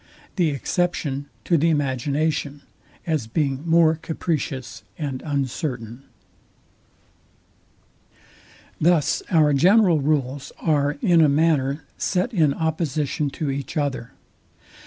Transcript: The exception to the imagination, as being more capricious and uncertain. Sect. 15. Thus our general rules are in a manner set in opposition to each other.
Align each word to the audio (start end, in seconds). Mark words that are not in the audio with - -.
The 0.35 0.49
exception 0.49 1.27
to 1.45 1.57
the 1.59 1.69
imagination, 1.69 2.63
as 3.05 3.27
being 3.27 3.61
more 3.69 3.99
capricious 4.01 4.81
and 4.97 5.21
uncertain. 5.23 6.01
Sect. 8.09 8.09
15. 8.13 8.23
Thus 8.81 9.21
our 9.29 9.53
general 9.53 9.99
rules 10.01 10.51
are 10.59 10.97
in 11.03 11.21
a 11.21 11.29
manner 11.29 11.83
set 11.99 12.33
in 12.33 12.51
opposition 12.55 13.29
to 13.29 13.51
each 13.51 13.77
other. 13.77 14.13